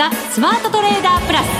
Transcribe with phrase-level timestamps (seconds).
[0.00, 1.59] ザ・スマートトレーダープラス。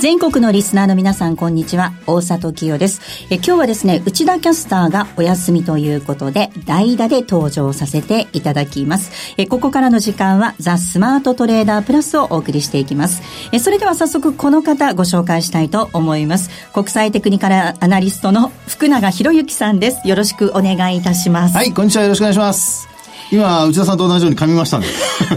[0.00, 1.92] 全国のリスナーの皆さん、こんにちは。
[2.06, 3.00] 大里清です。
[3.30, 9.34] え今日はですね、内田キャスターがお休みということで、代打で登場させていただきます。
[9.36, 13.22] えここからの時間は、ザ・スマートトレーダープラスをお送りしていきます。
[13.50, 16.48] えそれでは早速、この方ご紹介したいと思います。
[16.72, 20.06] 国際テクニカルアナリストの福永博之さんです。
[20.06, 21.56] よろしくお願いいたします。
[21.56, 22.04] はい、こんにちは。
[22.04, 22.97] よろしくお願いします。
[23.30, 24.86] 今、内田さんと同じように噛みましたね。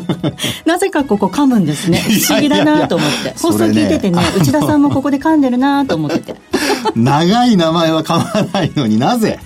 [0.65, 1.99] なぜかここ噛むんですね。
[2.27, 3.35] 不思議だなと思って。
[3.37, 6.35] 放送聞いててね、内田さんもここで噛んでるなと思ってて。
[6.95, 9.39] 長い名前は噛まないのになぜ？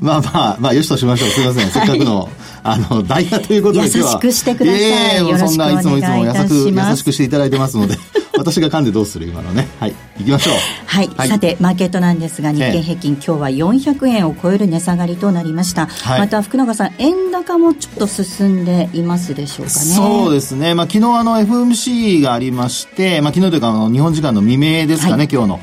[0.00, 1.30] まあまあ、まあ、よしとしましょう。
[1.30, 1.70] すいません。
[1.70, 2.28] せっかくの、
[2.62, 4.82] あの、代打ということで優しくしてください。
[4.82, 6.54] ええー、そんないつもいつも優しく、
[6.90, 7.98] 優しくしていただいてますので。
[8.36, 9.68] 私が噛んでどうする今のね。
[9.78, 9.94] はい。
[10.18, 10.54] 行きましょう。
[10.86, 11.08] はい。
[11.08, 15.86] はい、さて、マーケットなんですが、日経平均、今日は400円を超える値下がりとなりました。
[15.86, 19.78] はい、また、福永さん、円高もちょっと進んでいますでしょうかね。
[19.78, 20.74] そうですね。
[20.74, 25.60] まあ、昨日あの、FMC がありまして、まあ、昨日というか、あの、日本時間の未明ですかね、はい、今日の。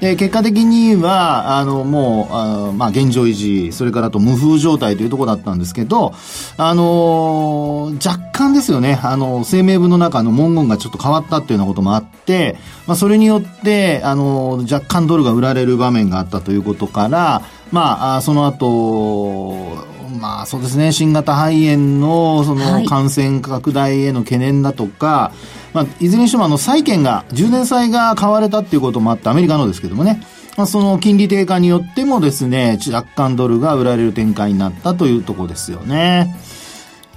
[0.00, 6.12] で結果的には、あの、もう、あまあ、現状維持、それからと無風状態というところだったんですけど、
[6.58, 30.22] あのー、若干ですよね、あの、声明文の中の文言がちょっと変わったっていうようなこともあって、まあ、それによって、あの、若干ドルが売られる場面があったということから、まあ、その後、まあそうですね、新型肺炎のその感染拡大への懸念だとか、はいまあ、いずれにしてもあの債券が、10年債が買われたっていうこともあって、アメリカのですけどもね、
[30.56, 36.34] まあ、その金利低下によってもですね、若干ドルが売られる展開になったというところですよね。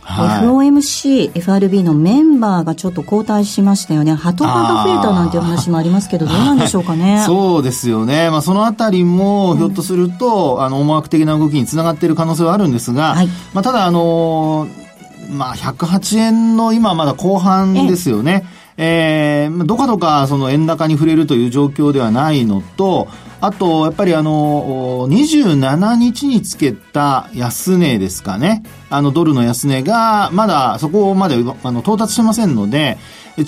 [0.10, 4.14] はい、FOMC、FRB のメンバーがちょっと交代しましたよね。
[4.14, 7.24] 鳩場が増えたなんていう話もありますけど、どうなんでしょうかね。
[7.28, 8.30] そうですよね。
[8.32, 14.89] まあ、そのあたりも、ひょっとすると、うん、あの、思惑的な動きにつながっている可能性はあるんですが、はい、まあ、ただ、あのー
[15.30, 18.45] まあ、108円の今まだ後半ですよね。
[18.82, 23.10] えー、どかどかその円高に触れるという状況ではないのと、
[23.42, 28.64] あと、やっぱりあの、27日につけた安値ですかね。
[28.89, 32.98] あの、ドルの安値が、まだそこまであの到達してませんので、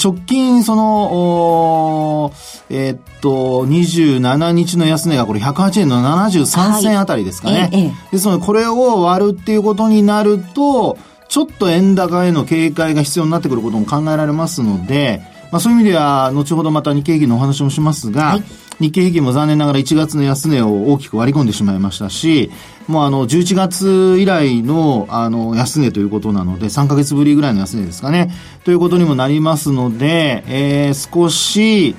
[0.02, 2.34] 直近、その、
[2.70, 7.70] えー、っと、27日の安値がこれ108円の73銭あたりですかね。
[7.72, 10.98] はい、ですので、これを割るっていうことになると、
[11.32, 18.44] ちょっと円高への警戒が必要になってくることも考えられますので、まあ、そういう意味では、後ほどまた日経平均のお話もしますが、はい、
[18.82, 22.52] 日経平均も残念ながら1月の安値を大きく割り込んでしまいましたし、
[22.90, 28.30] もうあの、11月以来の、あの、安値ということなので、3ヶ月ぶりぐらいの安値ですかね、
[28.66, 31.96] ということにもなりますので、えー、少し、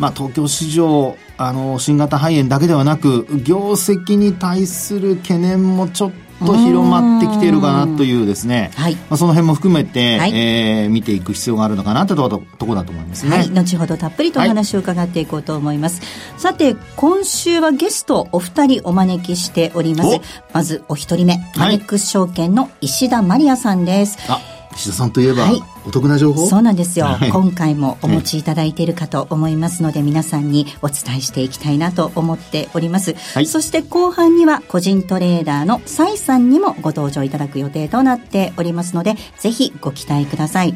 [0.00, 6.12] まあ、東京市場、あの、新型肺炎だけではなく、業績に対する懸念もちょっ
[6.44, 20.20] と広まってきているかなというですね、はい、まあ、その辺も含めて、はい、えー、見ていく必要があるのかなというとところだと思いますね、はい、後ほどたっぷりとお話を伺っていこうと思います、はい、さて今週はゲストお二人お招きしております。
[20.52, 21.38] まずお一人目。
[21.56, 24.40] マネックス証券の石田真理也さんです、あ
[24.76, 26.46] 石田さんといえば、はい、お得な情報？
[26.46, 40.74] そうなんですよ、はい、今回もお持ちいただいているかと思いますので、皆さんにお伝えしていきたいなと思っております、はい、そして後半には個人トレーダーの崔さんにもご登場いただく予定となっておりますのでぜひご期待ください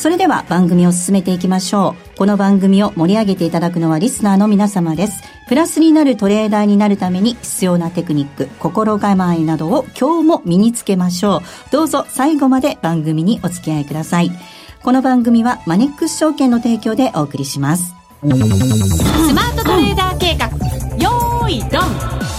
[0.00, 2.16] それでは番組を進めていきましょう。
[2.16, 5.22] この番組を盛り上げていただくのはリスナーの皆様です。
[5.46, 11.70] プラスになるトレーダーになるために必要なテクニック、心構えなどを今日も身につけましょう。
[11.70, 14.32] どうぞ最後まで番組にお付き合いください。
[14.82, 17.94] この番組はマネックス証券の提供でお送りします。
[18.22, 20.46] スマートトレーダー計画、
[20.96, 22.29] よーいドン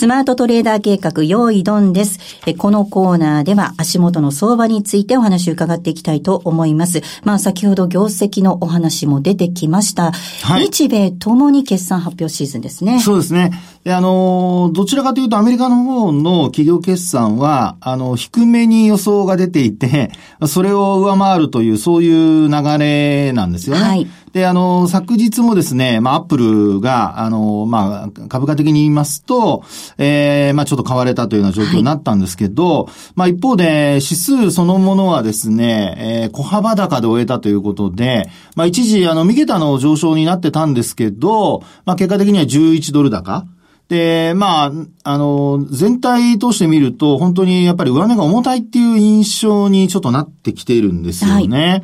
[0.00, 2.20] スマートトレーダー計画用意ドンです。
[2.56, 7.02] このコーナーでは足元の相場についてお話を伺っていきたいと思います。
[7.22, 10.12] まあ先ほど業績のお話も出てきました。
[10.12, 13.00] はい、日米ともに決算発表シーズンですね。
[13.00, 13.50] そうですね。
[13.84, 20.12] で、あの、どちらかというとアメリカの方の企業決算は、あの、低めに予想が出ていて、
[20.46, 23.82] それを上回るという、そういう流れなんですよね。
[23.82, 24.06] はい。
[24.32, 29.64] で、あの、昨日もですね、まあ、アップルが、あの、まあ、株価的に言いますと、
[29.98, 43.46] ええー、まあ、ちょっと買われたというような状況になったんですけど、はい、まあ、一方で、指数そのものはですね、えー、小幅高で終えたということで、まあ、一時、あの、三桁の上昇になってたんですけど、まあ、結果的には11ドル高。
[43.88, 44.72] で、まあ、
[45.02, 51.68] あの、全体通して見ると、本当にやっぱり上値が重たいっていう印象にちょっとなってきているんですよね。
[51.68, 51.82] はい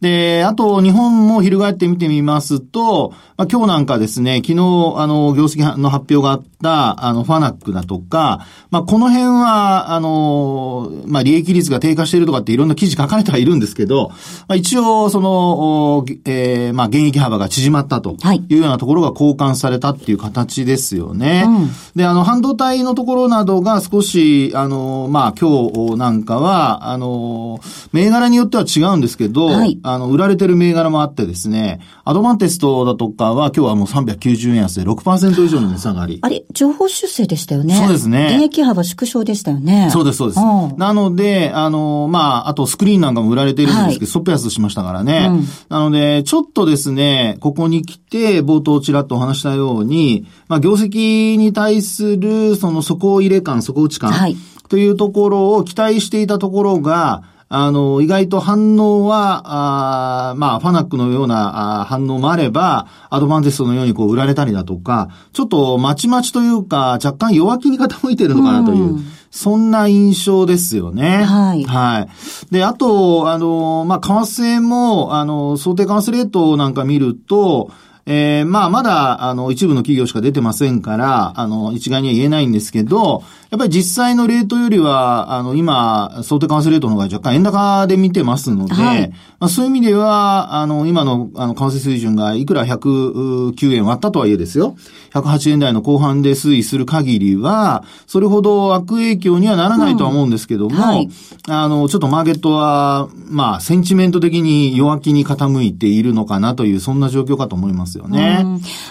[0.00, 14.16] で、あと、日本も翻って見てみますと、まあ、今日なんかですね、昨日、あの、業績の発表があった、あの、ファナックだとか、まあ、この辺は、あの、まあ、利益率が低下しているとかっていろんな記事書かれてはいるんですけど、ま
[14.50, 18.16] あ、一応、その、えー、まあ、減益幅が縮まったと
[18.48, 21.44] いうようなところが交換されたっていう形ですよね。
[21.46, 27.60] うん、で、あの、半導体のところなどが少し、あの、まあ、今日なんかは、あの、
[27.92, 36.18] 銘柄によっては違うんですけど、はいあの、売られてる銘柄もあってですね、アドバンテストだとかは今日はもう390円安で6%以上の値下がり。
[36.22, 37.74] あれ、情報修正でしたよね。
[37.74, 38.28] そうですね。
[38.36, 39.88] 現役幅縮小でしたよね。
[39.90, 40.40] そうです、そうです。
[40.76, 45.28] なので、あの、まあ、あとスクリーンなんかも売られてるんですけど、はい、ストップ安しましたからね。
[45.30, 54.12] うん、なので、ちょっとですね、ここに来て、冒頭ちらっとお話したように、まあ、業績に対する、その底入れ感、底打ち感。
[54.12, 54.36] はい。
[54.68, 71.24] というところを期待していたところが、あの、意外と反応は、あまあ、ファナックのようなあ反応もあれば、アドバンテストのようにこう売られたりだとか、ちょっとまちまちというか、若干弱気に傾いてるのかなという、うん、そんな印象ですよね。
[71.24, 71.64] はい。
[71.64, 72.08] はい。
[72.52, 74.12] で、あと、あの、まあ、為
[74.58, 77.72] 替も、あの、想定為替レートなんか見ると、
[78.12, 94.76] えー、まあ、まだ、あの、一部の企業しか出てませんから、あの、一概には言えないんですけど、やっぱり実際のレートよりは、あの、今、想定為替レートの方が若干円高で見てますので、はい、まあ、そういう意味では、あの、今の、あの、為替水準がいくら109円割ったとはいえですよ、
[95.12, 101.08] 108円台の後半で推移する限りは、それほど悪影響にはならないとは思うんですけども、うんはい、
[101.48, 108.44] あの、ちょっとマーケットは、まあ、センチメント的に弱気に傾いているのかなという、そんな状況かと思いますよね。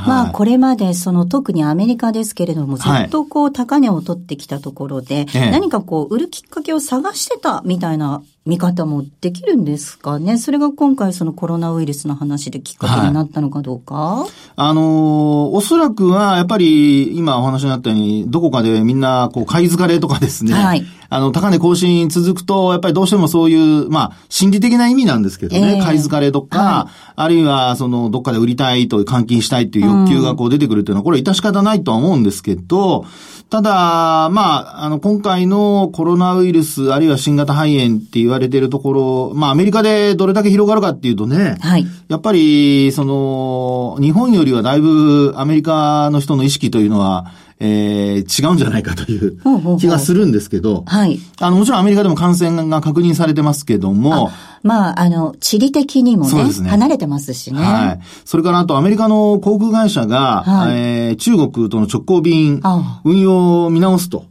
[0.07, 10.37] まあ、これまで、その、特にアメリカですけれども、ずっとこう、高値を取ってきたところで、ええ、何かこう、売るきっかけを探してたみたいな見方もできるんですかね？
[10.37, 14.85] それが今回そのコロナウイルスの話できっかけになったのかどうか、はい、あのー、
[15.51, 33.05] おそらくはやっぱり今お話になったように、どこかでみんなこう買い疲れとかですね、はい、あの、高値更新続くと、やっぱりどうしてもそういう、まあ、心理的な意味なんですけどね、えー、買い疲れとか、はい、あるいはその、どっかで売りたいと換金したいっていう欲求がこう出てくるっていうのは、これは致し方ないとは思うんですけど、
[33.49, 41.85] ただ、まあ、あの、今回のコロナウイルス、あるいは新型肺炎って言われているところ、まあ、アメリカでどれだけ広がるかっていうとね、はい。
[42.07, 47.25] やっぱり、その、日本よりはだいぶアメリカの人の意識というのは、
[47.61, 49.37] えー、違うんじゃないかという
[49.77, 51.19] 気がするんですけど、はい。
[51.39, 54.31] あの、もちろんアメリカでも感染が確認されてますけども、
[54.63, 57.61] まあ、あの、地理的にもね、ね離れてますしね。
[57.61, 57.99] はい。
[58.23, 62.61] それからあとアメリカの航空会社が、はい、えー、中国との直行便、
[63.03, 64.25] 運用を見直すと。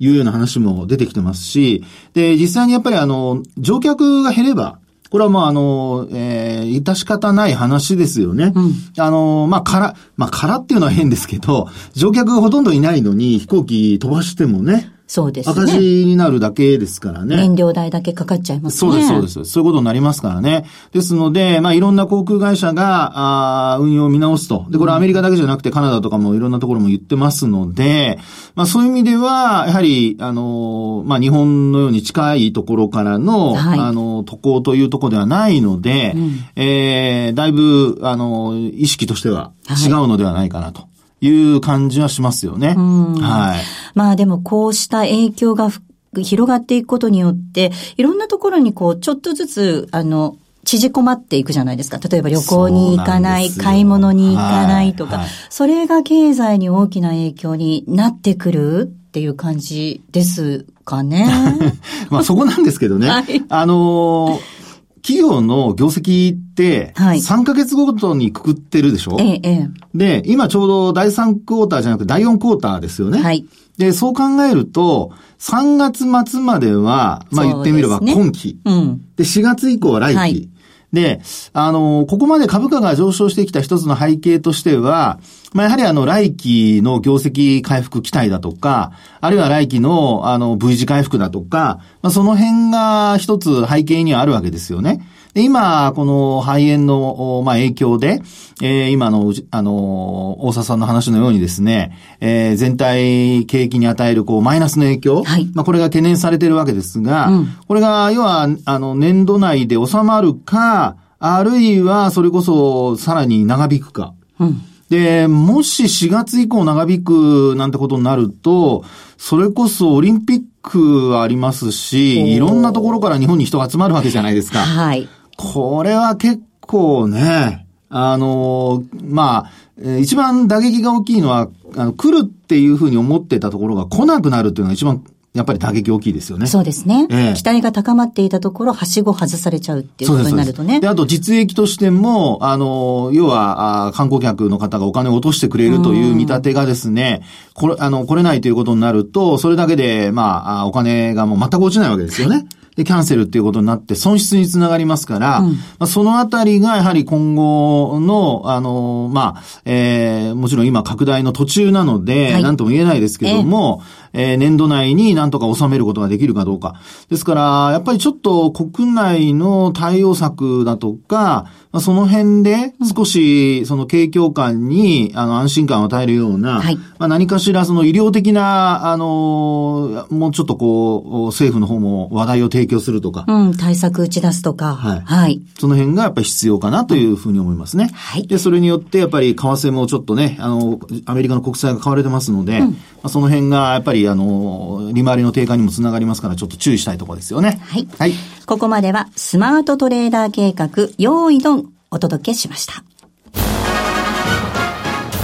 [0.00, 4.78] いうような話も出てきてますし、で、実際にやっぱりあの、乗客が減れば、
[5.10, 8.52] これはまあ、あの、えー、致し方ない話ですよね。
[8.54, 15.52] うん、あの、まあ、から、まあ、からっていうのは変ですけど、乗客がほとんどいないのに飛行機飛ばしてもね、そうですね。
[15.52, 17.34] 赤字になるだけですからね。
[17.34, 18.78] 燃料代だけかかっちゃいますね。
[18.78, 19.44] そうです、そうです。
[19.44, 20.66] そういうことになりますからね。
[20.92, 24.66] ですので、まあいろんな航空会社が、あ運用を見直すと。
[24.70, 28.20] で、これアメリカだけじゃなくてカナダとかもいろんなところも言ってますので、
[28.54, 40.82] まあそういう意味では、やはり、あの、まあ日本のように近いところからの、はい、あの、渡航というところではないので、うん、えー、だいぶ、あの、意識としては違うのではないかなと。
[40.82, 40.84] い
[41.28, 42.74] う感じはしますよね。
[42.74, 43.64] はい。
[43.94, 45.70] まあでもこうした影響が
[46.16, 51.98] 広がっていくことによって、いろんなところにこう、ちょっとずつ、あの、縮こまっていくじゃないですか。
[51.98, 61.26] 例えば旅行に行かない、買い物に行かないとか、はいはい、それが経済に大きな影響になってくるっていう感じですかね。
[62.10, 63.08] まあそこなんですけどね。
[63.10, 64.59] はい、あのー
[65.02, 69.68] 企業の業績って、3ヶ月ごとにくくってるでしょ、はい、ええ。
[69.94, 73.20] で、今ちょうど第3クォーターじゃなくて第4クォーターですよね。
[73.20, 73.46] はい。
[73.78, 78.60] で、そう考えると、3月末までは、まあ言ってみれば今期。
[78.62, 80.18] で、ねうん、で、4月以降は来期。
[80.18, 80.49] はい
[80.92, 81.20] で、
[81.52, 85.20] あの、ここまで株価が上昇してきた一つの背景としては、
[85.52, 95.06] まあ、やはりあの、来期の業績回復期待だとか、あるいは来期のあの、V 字回復だとか、まあ、その辺が一つ背景にはあるわけですよね。
[95.34, 98.20] で今、この肺炎の、まあ、影響で、
[98.62, 114.14] えー、今の、あの、大沢さんの話のようにですね、えー、全体景気に与える、こう、マイナスの影響、はい、まあ、これが懸念されているわけですが、うん、これが、要は、あの、年度内で収まるか、あるいは、それこそ、さらに長引くか。
[114.40, 118.84] うんで、もし4月以降長引くなんてことになると、
[119.16, 124.58] それこそオリンピックありますし、いろんなところから日本に人が集まるわけじゃないですか。
[124.58, 125.08] はい。
[125.40, 136.46] これは結構ね、あの、まあ、一番打撃が大きいのは、あの、来るっていうふうに思ってたところが来なくなるっていうのが一番やっぱり打撃大きいですよね。
[136.46, 137.06] そうですね。
[137.08, 140.80] ええ、期待が高まっていたところ、はしご外されちゃうっていうことになるとね。
[140.80, 147.22] であと実益としても、あの、要はあ、観光客の方がお金を落としてくれるという見立てがですね、
[147.54, 152.46] これ、あの、来れないということになると、それだけで、まあ、お金がもう全く落ちないわけですよね。
[152.80, 166.80] はいで、キャンセルっていうことになって損失につながりますから、うん、まあ、そのあたりがやはり今後の、あの、まあ、えー、もちろん今拡大の途中なので、はい、なんとも言えないですけども、えー、年度内になんとか収めることができるかどうか。
[167.08, 183.24] ですから、やっぱりちょっと国内の対応策だとか、まあ、その辺で少しその景況感にあの安心感を与えるような、はい、まあ、何かしらその医療的な、あの、もうちょっとこう、政府の方も話題を提供するとか。
[183.28, 184.74] うん、対策打ち出すとか。
[184.74, 185.00] はい。
[185.00, 185.42] はい。
[185.58, 187.90] その辺がやっぱり必要かなというふうに思いますね。
[187.94, 188.26] はい。
[188.26, 197.60] で、それによってやっぱり為替もちょっとね、あの、アメリカの国債が買われてますので、うん、まあ、その辺がやっぱりあの、利回りの低下にもつながりますから、ちょっと注意したいところですよね。
[197.62, 197.88] はい。
[197.98, 198.12] はい。
[198.46, 202.84] ここまでは、スマートトレーダー計画、用意ドン、お届けしました。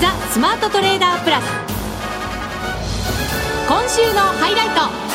[0.00, 1.44] ザ・スマートトレーダープラス。
[3.68, 5.06] 今週のハイライト。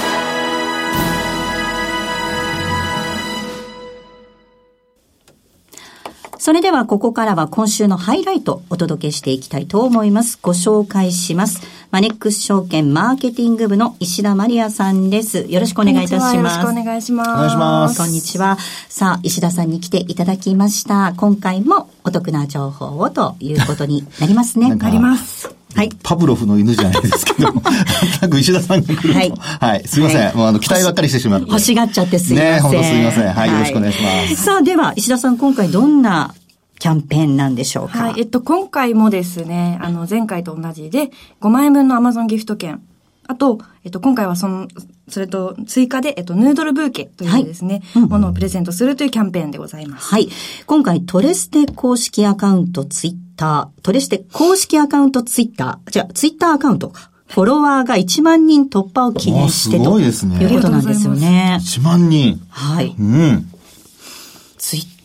[6.42, 10.40] それではここからは今週のハイライトお届けしていきたいと思います。
[10.42, 11.62] ご紹介します。
[11.92, 15.46] マネックス証券マーケティング部の石田マリアさんです。
[15.50, 16.36] よろしくお願いいたします。
[16.38, 17.30] よろしくお願いします。
[17.32, 17.98] お願いします。
[17.98, 18.58] こんにちは。
[18.88, 21.14] さあ、石田さんに来ていただきました。
[21.18, 24.74] 今回もお得な情報をということになりますね。
[24.82, 25.54] あります。
[25.76, 25.90] はい。
[26.02, 29.20] パブロフの犬じゃないですけど、なんか石田さんが来ると。
[29.20, 29.34] はい。
[29.60, 29.84] はい。
[29.86, 30.26] すいません。
[30.28, 31.48] はい、もうあの、期待ばっかりしてしまって。
[31.50, 32.54] 欲しがっちゃってすいません。
[32.54, 33.34] ね、本当すいません。
[33.34, 33.52] はい。
[33.52, 34.44] よろしくお願いします。
[34.44, 36.34] さあ、では、石田さん、今回どんな
[36.82, 38.06] キャンペーンなんでしょうか？
[38.06, 38.14] はい。
[38.18, 42.82] えっと、今回もですね、あの、前回と同じで、5万円分の Amazon ギフト券。
[43.28, 44.68] あと、えっと、今回はその、
[45.08, 50.08] それと追加で、えっと、ヌードルブーケというですね、はいうん、ものをプレゼントするというキャンペーンでございます。
[50.08, 50.28] はい。
[50.66, 57.12] 今回、トレステ公式アカウントツイッター、トレステ公式アカウントツイッター、じゃあ、ツイッターアカウントか。
[57.28, 60.12] フォロワーが1万人突破を記念してという
[60.56, 61.60] ことなんですよね。
[61.62, 62.42] 1万人。
[62.50, 62.94] はい。
[63.00, 63.51] うん。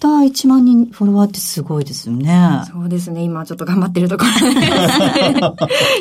[0.07, 2.63] ター1万人フォロワーってすごいですよね。
[2.71, 3.23] そうですね。
[3.23, 4.61] 今ちょっと頑張ってるところ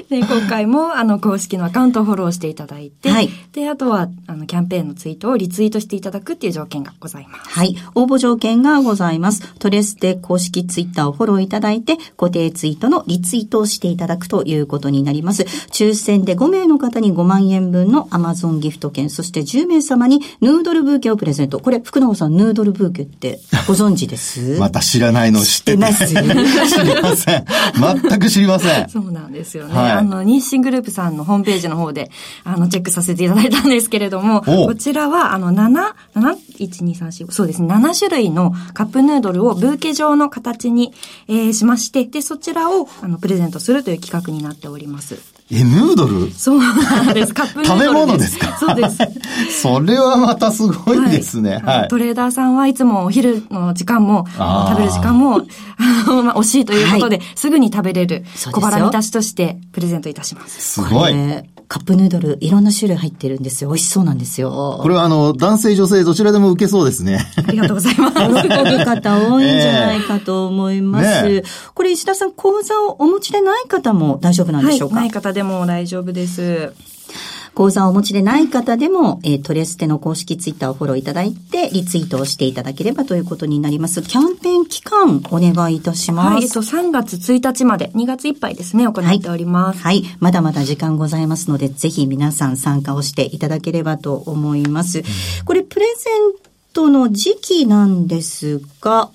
[0.10, 7.50] で 今回もあの公式のアカウントをフォローしていただいて、はい、で、あとはあのキャンペーンのツイートをリツイートしていただくっていう条件がございます。
[7.50, 7.76] はい。
[7.96, 9.42] 応募条件がございます。
[9.58, 15.44] トレステ公式ツイッターをフォローいただいて、固定ツイートのリツイートをしていただくということになります。
[15.72, 21.60] 抽選で5名の方に5万円分の Amazon ギフト券、そして10名様にヌードルブーケをプレゼント。
[21.60, 24.60] これ、福永さん、ヌードルブーケってご存知です？
[24.60, 25.94] また知らないの知ってて。
[25.94, 27.46] 知りません。
[28.10, 28.90] 全く知りません。
[28.90, 29.74] そうなんですよね。
[29.74, 32.12] はい、あの、日清グループさんのホームページの方で、
[32.44, 40.94] あの、チェックさせていただいたんですけれども、こちらは、あの、7、7、1、2、3、4、そうですね、7種類のカップヌードルをブーケ状の形に、
[41.28, 45.35] えー、しまして、で、そちらを、あの、プレゼントするという企画になっております。
[45.52, 46.32] え、ヌードル？
[46.32, 47.34] そうなんです。
[47.34, 48.58] カップヌードル食べ物ですか？
[48.58, 48.98] そうです。
[49.62, 51.62] それはまたすごいですね。
[51.64, 51.78] はい。
[51.82, 55.42] はい、トレーダーさんはいつもお昼の時間も、食べる時間も、
[55.78, 60.60] あの、まあ、惜しいということで、はい、すぐに食べれる小腹満たしとしてプレゼントいたします。
[60.62, 61.14] すごい。
[61.68, 63.70] カップヌードル、いろんな種類入ってるんですよ。
[63.70, 64.80] 美味しそうなんですよ。
[64.82, 67.20] これはあの、男性女性どちらでも受けそうですね。
[67.38, 68.16] ありがとうございます。
[68.18, 71.08] 喜ぶ方多いんじゃないかと思います。
[71.08, 71.44] えーね、
[71.74, 76.74] これ石田さん、講座をお持ちでない方も大丈夫なんでしょうか、はい、ない方でも大丈夫です。
[77.56, 84.02] 講座をお持ちでない方でも、えー、トレステの公式ツイッターをフォローいただいて、リツイートをしていただければということになります。
[84.02, 86.34] キャンペーン期間、お願いいたします。
[86.34, 89.80] はい、えっと、3月1日まで、2月いっぱいですね、行っております。
[89.80, 95.04] はい、はい、まだまだ時間ございますので、ぜひ皆さん参加をしていただければと思います。
[95.46, 96.14] これ、プレゼン
[96.74, 99.10] トの時期なんですが、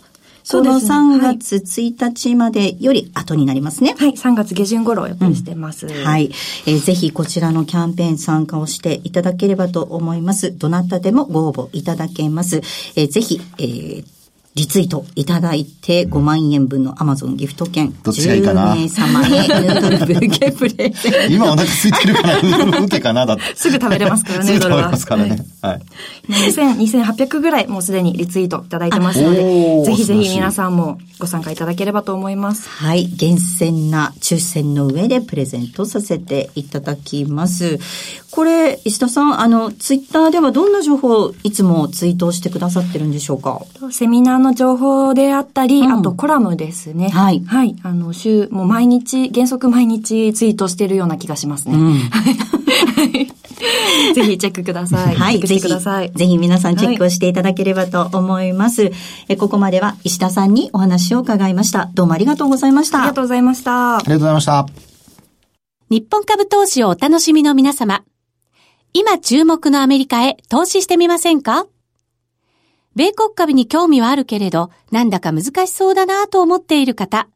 [0.51, 3.95] その3月1日までより後になりますね。
[3.97, 6.33] はい、3月下旬頃予定してます、うん、はい、
[6.67, 10.59] えー、ぜひこちらのキャンペーン参加をしていただければと思います。
[10.59, 12.63] どなたでもご応募いただけます。
[12.97, 14.20] えー、ぜひ、えー
[14.57, 17.95] リツイートいただいて5万円分の Amazon ギフト券。
[18.03, 23.27] どっちがいいかな ?10 名様へヌードルブーケプレゼン今お腹空いてるからヌードルブーケかな？
[23.27, 23.43] だって。
[23.55, 24.97] すぐ食べれますからね、ヌードルは。
[24.97, 25.73] すぐ食べれますからね。
[25.73, 25.83] はい。
[26.29, 32.69] 2800ぐらいもうすでにリツイートいただいてますので、ぜひぜひ皆さんもご参加いただければと思います。
[32.69, 33.07] はい。
[33.07, 37.79] 厳選な抽選の上でプレゼントさせていただきます。
[38.33, 43.63] これ、石田さん、あの、ツイッターではどんな情報をいつもツイートしてくださってるんでしょうか？
[43.91, 47.11] セミナーの情報であったり、うん、あとコラムですね。
[47.11, 47.43] はい。
[47.47, 47.77] はい。
[47.83, 51.77] あの、週、もう毎日、原則毎日ツイートしてるような気がしますね。
[51.77, 51.99] うん、
[54.15, 55.15] ぜひチェックください。
[55.15, 55.41] はい。
[55.41, 56.11] ぜひください。
[56.13, 58.83] ぜひ皆さんチェックをしていただければと思います。
[58.83, 58.93] はい、
[59.29, 61.91] えここまでは石田さんにお話を伺いました。
[61.95, 62.99] どうもありがとうございました。
[62.99, 63.97] ありがとうございました。
[63.97, 64.67] ありがとうございました。
[65.91, 68.03] 日本株投資をお楽しみの皆様。
[68.93, 71.67] 今注目のアメリカへ投資してみませんか？
[72.97, 77.29] 米国株に興味はあるけれど、なんだか難しそうだなと思っている方。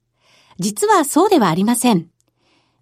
[0.59, 2.09] 実はそうではありません。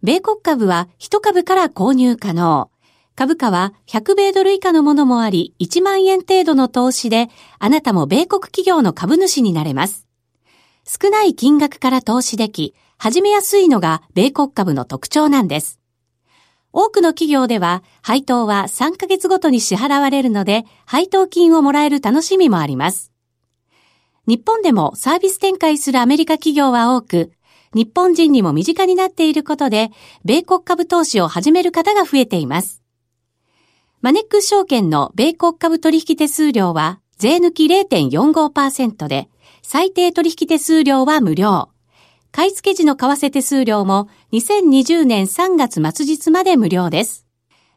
[0.02, 2.70] 米国株は1株から購入可能。
[3.14, 10.06] 株価は100米ドル以下のものもあり、1万円程度の投資で、あなたも米国企業の株主になれます。
[10.84, 15.81] 少ない金額から投資でき、始めやすいのが米国株の特徴なんです。
[16.72, 23.12] 多くの企業では配当は3ヶ月ごとに支払われるので、配当金をもらえる楽しみもあります。
[24.26, 27.32] 日本でもサービス展開するアメリカ企業は多く、
[27.74, 29.90] 日本人にも身近になっていることで、
[30.24, 32.82] 米国株投資を始める方が増えています。
[34.00, 39.28] マネックス証券の米国株取引手数料は、税抜き0.45%で、
[39.62, 41.70] 最低取引手数料は無料。
[42.34, 47.26] 買い付け時の為替手数料も2020年3月末日まで無料です。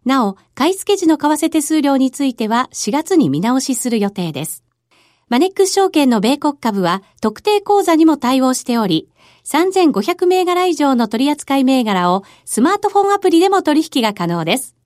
[0.05, 4.63] なお、買い付け時の為替手数料については4月に見直しする予定です。
[5.27, 9.09] マネックス証券の米国株は特定口座にも対応しており、
[9.43, 14.77] 3500銘柄以上の取扱銘柄をスマートフォンアプリでも取引が可能です。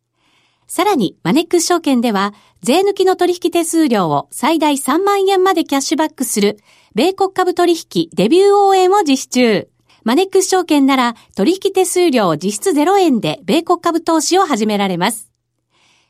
[0.66, 2.34] さらに、マネックス証券では、
[2.64, 6.58] 税抜きの取引手数料を最大3万円までキャッシュバックする
[6.96, 9.70] 米国株取引デビュー応援を実施中。
[10.04, 15.32] マネックス証券なら取引手数料実質0円で米国株投資を始められます。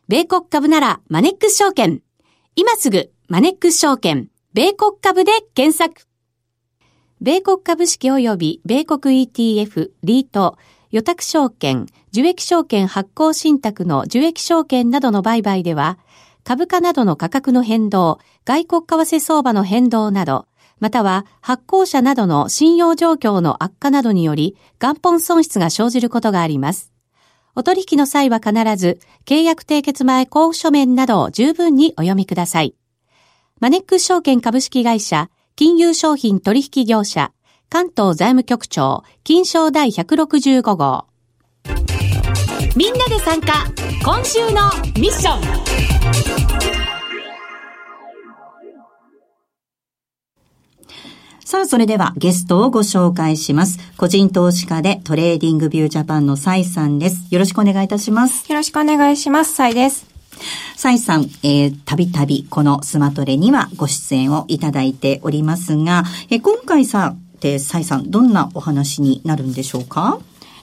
[0.08, 2.02] 米国株ならマネックス証券。
[2.56, 6.08] 今すぐマネックス証券、米国株で検索。
[7.22, 10.58] 米国株式及び米国 ETF、リート、
[10.92, 16.00] 予託証券、受益証券発行信託の受益証券などの売買では、
[16.44, 20.48] 株価などの価格の変動、外国為替相場の変動など、
[20.80, 26.92] または発行者などの信用状況の悪化などにより元本損失が生じることがあります。
[27.56, 32.76] お取引の際は必ず契約締結前交付書面などを十分にお読みください。
[33.60, 37.34] マネックス証券株式会社金融商品取引業者
[37.70, 41.06] 関東財務局長金商第165号
[42.76, 43.66] みんなで参加
[44.04, 46.89] 今週のミッション
[51.50, 53.80] さあ、それではゲストをご紹介します。
[53.98, 57.26] 個人投資家で TradingView Japan のサイさんです。
[57.32, 58.48] よろしくお願いいたします。
[58.52, 59.56] よろしくお願いします。
[59.56, 60.06] サイです。
[60.76, 70.20] サイさん、えー、たびたびこのスマトレにはご出演をいただいておりますが、えー、今回さ、で、サイさん、どんなお話になるんでしょうか？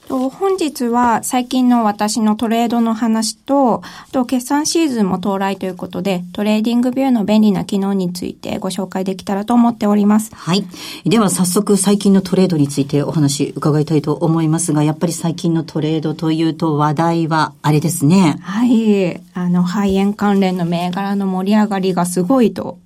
[0.09, 10.35] 本日は最近の私のトレードの話と、と決算シーズンも到来ということで、 TradingView の便利な機能についてご紹介できたらと思っております。
[10.35, 10.65] はい。
[11.05, 18.39] では早速最近のトレードについてお話伺いたいと思いますが、やっぱり最近のトレードというと話題はあれですね。
[18.43, 19.21] はい。
[19.35, 22.79] あの、肺炎関連の銘柄の盛り上がりがすごいと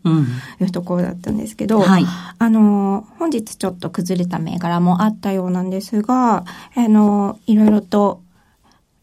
[0.60, 2.04] いうところだったんですけど、うん、はい。
[2.38, 7.09] あの、本日ちょっと崩れた銘柄もあったようなんですが、あの、
[7.46, 8.22] いろいろと、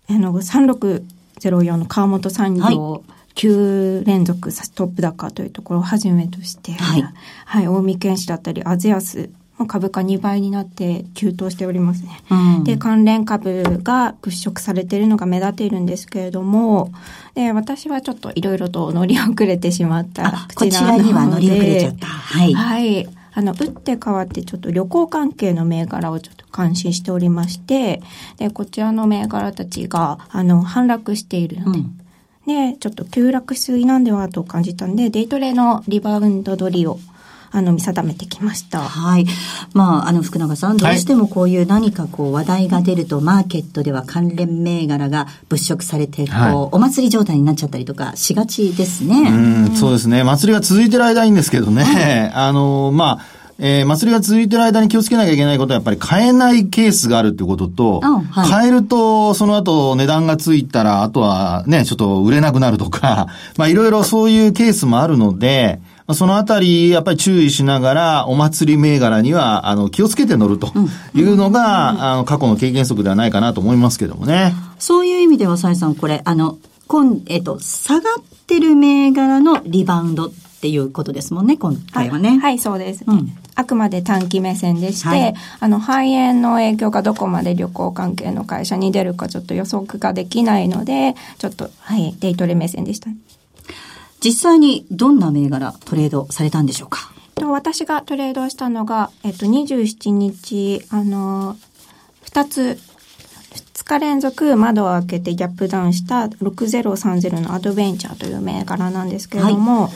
[0.10, 7.04] あの、3604の川本産業、はい9連続トップ高というところをはじめとして、はい、
[7.46, 9.30] はい、近江県市だったり、アゼアス
[9.66, 12.22] 株価2倍になって急騰しておりますね。
[12.30, 16.92] うん、で、関連株が物色されているのが目立っているんですけれども、
[17.34, 22.08] で私はちょっといろいろと乗り遅れてしまったこちらには乗り遅れちゃった。
[22.08, 22.54] はい。
[22.54, 23.08] はい。
[23.38, 28.02] あの、打って変わってちょっと旅行関係の銘柄をちょっと監視しておりまして、
[28.38, 32.72] で、こちらの銘柄たちが、あの、反落しているので、うん。
[32.72, 36.98] で、ちょっと急落しすぎなんではと感じたんで、デイトレのリバウンド取りを
[37.58, 38.80] あの、見定めてきました。
[38.80, 39.26] はい。
[39.74, 49.30] まあ、あの、福永さん、どうしてもこういう何かこう、話題が出ると、マーケットでは関連銘柄が物色されて、こう、はい、お祭り状態になっちゃったりとかしがちですね。
[49.30, 50.24] うん、そうですね。
[50.24, 51.84] 祭りが続いてる間いいんですけどね。
[51.84, 65.82] はい、あの、まあ、えー、祭りが続いてる間に気をつけなきゃいけないことはやっぱり買えないケースがあるってことと、はい、買えるとその後値段がついたら、あとはね、ちょっと売れなくなるとか、 まあいろいろそういうケースもあるので、
[66.14, 70.72] そのあたり、やっぱり注意しながら、お祭り銘柄には、あの、気をつけて乗ると
[71.14, 74.54] いうのが、あの、過去の経験則ではないかなと思いますけどもね。
[74.80, 82.30] そういう意味では、サイさん、これ、あの、今、えっと、下がってる銘柄のリバウンドってっていうことですもんね、今回はね。
[82.30, 93.12] はい、はい、そうです、うん、あくまで短期目線でして、はい、あの、肺炎の影響がどこまで旅行関係の会社に出るかちょっと予測ができないので、ちょっと、はい、デイトレ目線でした。
[94.28, 97.14] 実際にどんな銘柄トレードされたんでしょうか？
[97.50, 101.56] 私がトレードしたのが、えっと、27日、あの、
[102.26, 102.78] 2つ、
[103.78, 109.90] 2日連続窓を開けてギャップダウンした6030のアドベンチャーという銘柄なんですけれども、は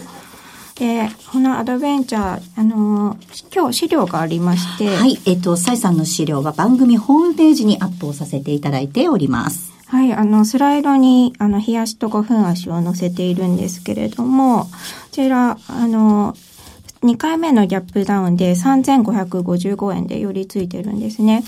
[0.78, 3.18] い、で、このアドベンチャー、あの、
[3.54, 4.88] 今日資料がありまして。
[4.96, 9.74] はい、えっと、サイさんの資料は番組ホームページにアップをさせていただいております。
[9.92, 14.70] はい、あの、スライドに、あの、冷やしと5分足を載せているんですけれども、こ
[15.12, 16.34] ちら、あの、
[17.04, 21.44] 2回目のギャップダウンで3555円で寄り付いてるんですね。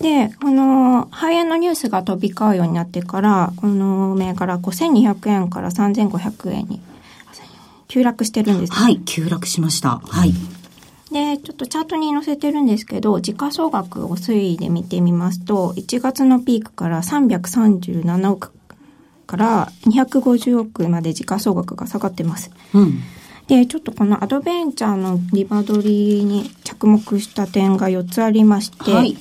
[0.00, 6.80] で、この、肺炎のニュースが飛び交うようになってから、この銘柄5200円から3500円に
[7.88, 10.00] 急落してるんです、ね、はい、急落しました。
[10.02, 10.32] はい。
[11.14, 18.52] で、ちょっとチャートに載せてるんですけど、時価総額を推移で見てみますと、1月のピークから337億
[19.28, 22.50] から250億まで時価総額が下がってます。
[22.74, 22.98] うん。
[23.46, 29.14] で、ちょっとこのアドベンチャーのリバドリに着目した点が4つありまして、はい、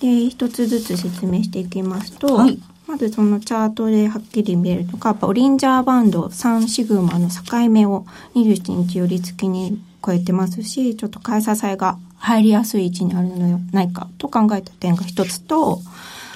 [0.00, 15.80] で、1つずつ説明していきますと、はい、まずそのチャートではっきり見えるのが、ボリンジャーバンド3シグマの境目を27日寄り付きに超えてますし、ちょっと買い支えが入りやすい位置にあるのではないかと考えた点が一つと、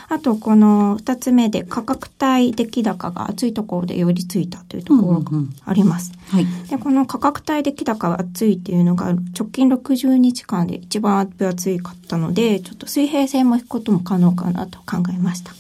[0.09, 5.31] あと、この二つ目で価格帯出来高が厚いところで寄り付いたというところが
[5.65, 6.13] あります。
[6.29, 6.47] はい。
[6.69, 15.53] で、この価格帯出来高が厚いっていうのが直近60日間で一番分厚いかったので、ちょっと水平線も引くことも可能かなと考えました。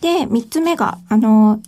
[0.00, 1.60] で、三つ目が、あの、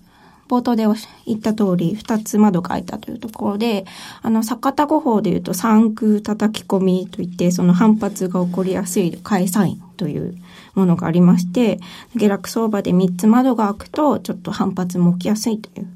[0.48, 0.84] 冒頭で
[1.26, 3.84] 言った通り、二つ窓が開いたというところで、
[4.22, 10.36] あの、坂田語法で言うと、三空叩き込みといって、その反発が起こりやすい開催員という
[10.74, 11.78] ものがありまして、
[12.16, 15.88] 下落相場で3つ窓が開くと、ちょっと反発も起きやすいという、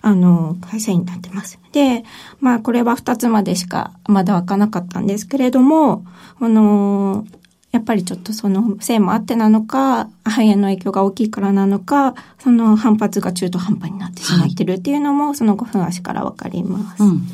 [0.00, 1.58] あの、開催になってます。
[1.72, 2.04] で、
[2.40, 6.04] まあ、これは2つまでしかまだ開かなかったんですけれども、
[6.40, 7.26] あの、
[7.70, 17.04] やっぱりちょっとそのせいもあってなのか、肺炎の影響が大きいからなのか、その反発が中途半端になってしまってるっていうのも、その5分足からわかります。
[17.04, 17.26] うん、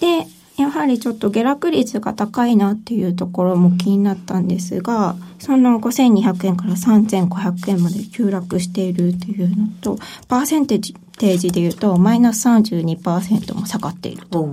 [0.00, 0.26] で、
[0.58, 10.80] やはりちょっと下落率が高いなっていうところも気になったんですが、その5200円から3500円まで急落しているっていうのと、パーセンテー
[11.38, 14.48] ジで言うとマイナス32%も下がっていると。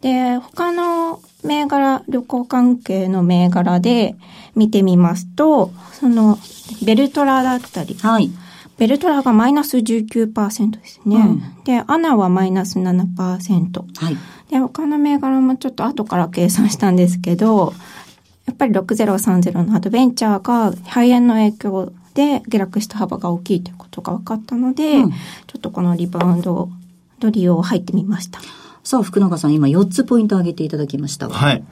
[0.00, 4.16] で、他の銘柄、旅行関係の銘柄で
[4.54, 6.38] 見てみますと、その、
[6.84, 8.30] ベルトラだったり、はい。
[8.78, 11.16] ベルトラがマイナス19%ですね。
[11.16, 13.84] うん、で、アナはマイナス7%。
[13.96, 14.16] はい。
[14.50, 17.74] で、他の銘柄もちょっと後から計算したんですけど、
[18.46, 25.16] やっぱり6030のアドベンチャーが肺炎の影響で下落した幅が大きいということが分かったので、うん、ちょ
[25.58, 26.70] っとこのリバウンド
[27.20, 28.40] の利用入ってみました。
[28.84, 31.28] さあ、福永さん、今4つポイント挙げていただきました。
[31.28, 31.62] はい。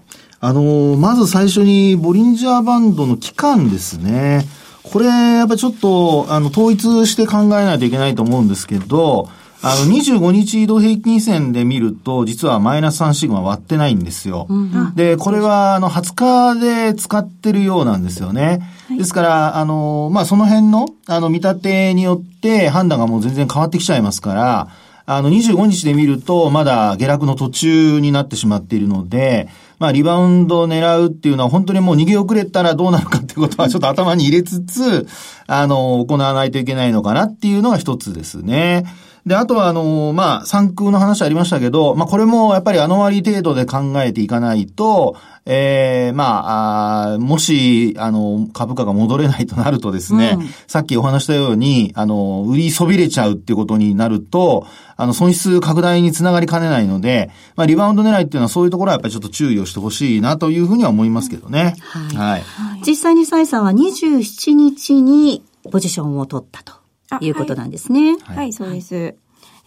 [0.41, 4.47] あのー、まず最初にボリンジャーバンドの期間ですね。
[4.83, 9.29] これ、やっぱりちょっと、あの、統一して考えないといけないと思うんですけど、
[9.63, 14.47] あの、25日移動平均線で見ると、実はマイナス3シグマ割ってないんですよ。
[14.49, 18.61] うん、で、これは、あの、20日で使ってるようなんですよね。
[18.89, 24.69] はい、ですから、あの、まあ、その辺の、あの、見立てによって判断がもう全然変わってきちゃいますから、
[25.09, 35.07] あの、25日で見ると、まだ下落の途中になってしまっているので、まあ、リバウンドを狙うっていうのは、本当にもう逃げ遅れたらどうなるかっていうことは、 ちょっと頭に入れつつ、
[35.47, 38.85] あの、行わないといけないのかなっていうのが一つですね。
[39.27, 61.75] で、あとは、あの、まあ、産空の話ありましたけど、まあ、これもやっぱりあの割程度で考えていかないと、ええー、まああ、もし、あの、株価が戻れないとなるとですね、うん、さっきお話したように、あの、売りそびれちゃうっていうことになると、あの、損失拡大につながりかねないので、まあ、リバウンド狙いっていうのはそういうところはやっぱりちょっと注意をしてほしいなというふうには思いますけどね。
[62.15, 62.17] はい。
[62.17, 62.43] はい、
[62.87, 66.86] 実際に蔡さんは27日にポジションを取ったと。
[67.21, 68.17] いうことなんですね。
[68.23, 69.15] はい、はい、そうです。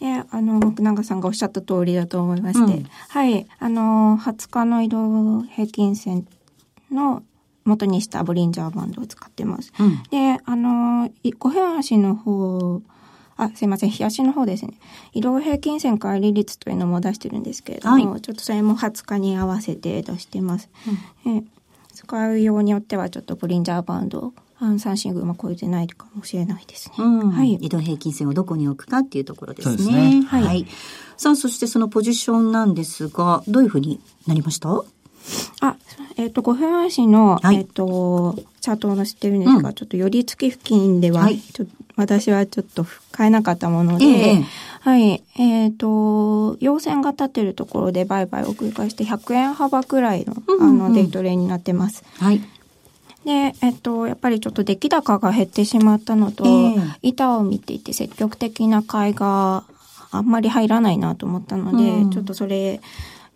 [0.01, 6.25] え、あの、福永さんがおっしゃった通りだと思いまして、うん、はい、あの、20日の移動平均線
[6.91, 7.23] の
[7.65, 9.73] 元にしたボリンジャーバンドを使ってます。
[9.79, 12.81] うん、で、あの、5分足の方、
[13.35, 14.73] あ、すいません、日足の方ですね。
[15.13, 20.69] 移動平均線乖離率というのも出してるんですけれども、はい、ちょっとそれも20日に合わせて出してます。
[21.25, 21.43] うん、え
[21.93, 26.95] 使うようによってはちょっとボリンジャーバンドあの三振群は超えてないかもしれないですね。
[26.97, 27.53] はい。
[27.53, 29.77] 移動平均線をどこに置くかっていうところですね。
[29.77, 30.65] すねはい、はい。
[31.15, 34.83] さあ、そしてそのポジションなんですが、どういうふうになりました？
[35.61, 35.75] あ、
[36.17, 41.41] えっ、ー、と、5分足の、はい、えっ、ー、と、チャートを載せてるんですが、うん、ちょっと寄り付き付近では、はい、
[41.95, 42.85] 私はちょっと
[43.17, 44.43] 変えなかったもので、えー、
[44.81, 52.03] はい、えっ、ー、と、陽線が立ってるところで売買を繰り返して100円幅くらいの、うんうんうん、あの、デイトレになってます。
[52.17, 52.41] はい。
[53.25, 59.63] で、えっと、やっぱりちょっと出来高が減ってしまったのと、えー、板を見ていて積極的な買いが
[60.11, 62.79] あんまり入らないなと思ったので、うん、ちょっとそれ、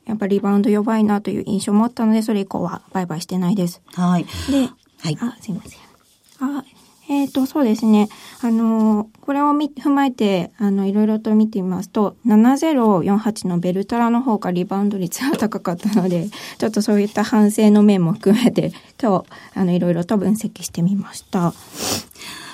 [0.06, 3.82] やっぱりリバウンド弱いなという印象を持ったので、それ以降は売買してないです。
[3.94, 4.26] はい。
[4.50, 4.70] で、
[5.00, 5.18] はい。
[5.20, 5.80] あ、すいません。
[6.40, 6.64] あ、
[7.14, 8.10] えっ、ー、と、そうですね。
[8.42, 21.54] あの、これを踏まえて、あの、いろいろと見てみますと、7048のベルトラの方がリバウンド率が高かったので、 ちょっとそういった反省の面も含めて、今日、あの、いろいろと分析してみました。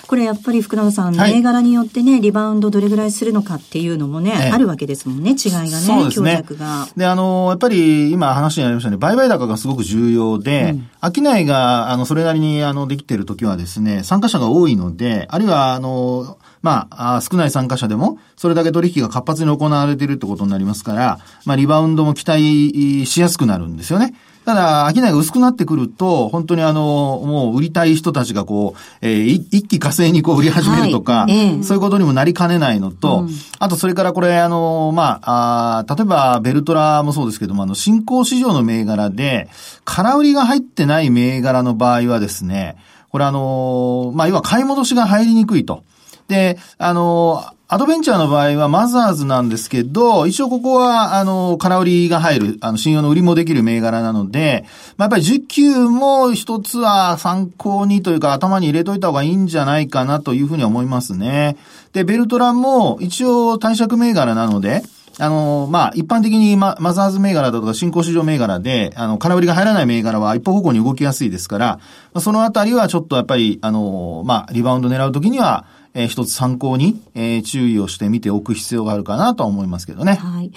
[0.09, 6.87] これやっぱり福永さん、はい、銘柄によってね、リバウンドどれぐらいするのかっていうのもね、ええ、あるわけですもんね、違いがね、そうですね強弱が。
[6.97, 24.15] で、あの、やっぱり今話にありましたね、売買高がすごく重要で、うん、商いが、あの、それなりに、あの、できてる時はですね、参加者が多いので、あるいは、あの、まあ、少ない参加者でも、それだけ取引が活発に行われているってことになりますから、まあ、リバウンドも期待しやすくなるんですよね。
[24.49, 39.49] ただ、商いが薄くなってくると、本当にあの、もう売りたい人たちがこう、えー、一気火星にこう売り始めるとか、はいえー、そういうことにもなりかねないのと、うん、あとそれからこれあの、まあ、あ例えばベルトラもそうですけども、あの、新興市場の銘柄で、
[39.85, 42.75] 空売りが入ってない銘柄の場合はですね、
[43.09, 45.83] これあの、まあ、要は買い戻しが入りにくいと。
[46.27, 54.65] で、あの、アドベンチャーの場合はマザーズなんですけど、一応ここは、あの、空売りが入る、あの、信用の売りもできる銘柄なので、
[54.97, 61.57] まあ、やっぱり需給も一つは参考にというか頭に入れといた方がいいんじゃないかなというふうに思いますね。
[61.93, 64.81] で、ベルトランも一応貸借銘柄なので、
[65.19, 71.79] あの、まあ、一般的にママザーズ銘柄だとか新興市場銘柄で、あの、空売りが入らない銘柄は一方方向に動きやすいですから、
[72.19, 75.65] そのあたりはちょっとやっぱり、あの、まあ、リバウンド狙うときには、
[75.99, 80.13] えー、一つ参考に、えー、注意をしてみておく必要があるかなと思いますけどね。
[80.13, 80.51] はい。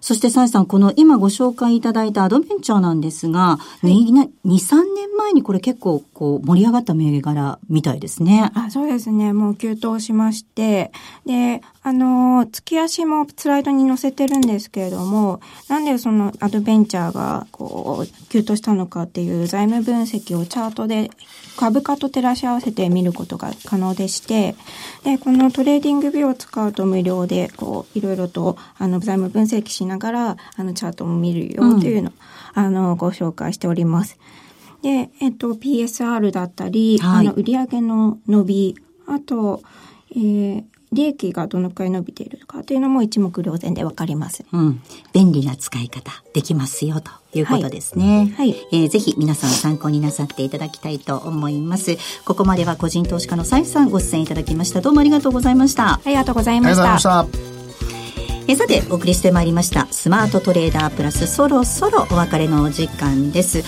[0.00, 8.50] そして、サイさん、この今ご紹介いただいたアドベンチャーなんですが、はい、2、2、3年前にこれ結構、こう、盛り上がった銘柄みたいですね。
[8.54, 9.32] あ、そうですね。
[9.32, 10.92] もう急騰しまして、
[11.26, 21.10] で、あの、月足もスライドに載せてるんですけれども、なんでそのアドベンチャーが、こう、急騰したのかっていう財務分析をチャートで
[21.56, 24.54] 株価と照らし合わせて見ることが可能でして、
[25.02, 32.12] で、このトレーディングビューを使うと無料で、こう、いろいろと、あの、財務分析しながら、あの、チャートも見るよというのを、
[32.56, 34.18] うん、あの、ご紹介しております。
[34.82, 39.62] で、えっと、PSR だったり、はい、あの、売上の伸び、あと、
[40.12, 44.44] えー、利益がどのくらい伸びているかというのも一目瞭然でわかります。
[44.52, 44.82] うん。
[45.12, 48.32] 便利な使い方できますよということですね。
[48.36, 48.52] はい。
[48.52, 51.96] はい、えー、ぜひ皆さん参考になさっていただきたいと思います。
[52.24, 54.80] ここまでは個人投資家のサイさんご出演いただきました。
[54.80, 55.94] どうもありがとうございました。
[55.94, 57.57] ありがとうございました。
[58.48, 63.62] えさてお送りしてまいりましたスマートトレーダープラスそろそろお別れのお時間です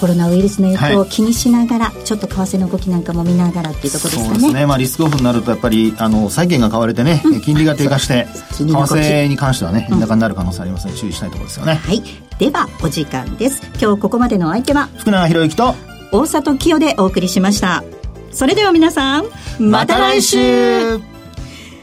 [0.00, 4.26] コロナウイルスの影響を気にしながら、はい、ちょっと為替の動きなんかも見ながらっていうところですかね。
[4.26, 4.66] そうですね。
[4.66, 11.74] まあリスクオフになるとやっぱりあの債券が買われてね、うん、金利が低下して為替に関してはね円高になる可能性ありますので注意したいところですよね。
[11.74, 12.02] はい。
[12.38, 13.62] ではお時間です。
[13.80, 15.74] 今日ここまでのお相手は福永博之と
[16.10, 17.84] 大里清でお送りしました。
[18.32, 19.26] それでは皆さん
[19.60, 21.11] また来週